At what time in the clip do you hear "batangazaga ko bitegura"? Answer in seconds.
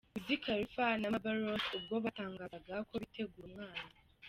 2.05-3.45